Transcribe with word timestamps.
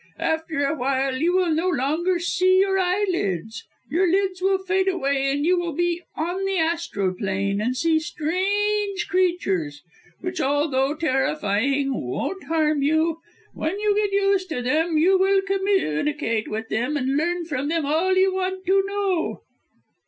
After 0.17 0.65
a 0.65 0.73
while 0.75 1.17
you 1.21 1.31
will 1.35 1.51
no 1.53 1.67
longer 1.67 2.17
see 2.17 2.59
your 2.59 2.79
eyelids 2.79 3.63
your 3.87 4.09
lids 4.09 4.41
will 4.41 4.57
fade 4.57 4.87
away 4.87 5.29
and 5.31 5.45
you 5.45 5.59
will 5.59 5.73
be 5.73 6.01
on 6.15 6.43
the 6.43 6.57
Astral 6.57 7.13
Plane, 7.13 7.61
and 7.61 7.77
see 7.77 7.99
strange 7.99 9.07
creatures, 9.07 9.83
which, 10.19 10.41
although 10.41 10.95
terrifying, 10.95 11.93
won't 11.93 12.45
harm 12.45 12.81
you. 12.81 13.19
When 13.53 13.77
you 13.79 13.93
get 13.93 14.11
used 14.11 14.49
to 14.49 14.63
them, 14.63 14.97
you 14.97 15.19
will 15.19 15.43
communicate 15.43 16.47
with 16.49 16.69
them, 16.69 16.97
and 16.97 17.15
learn 17.15 17.45
from 17.45 17.67
them 17.69 17.85
all 17.85 18.15
you 18.17 18.33
want 18.33 18.65
to 18.65 18.83
know." 18.87 19.41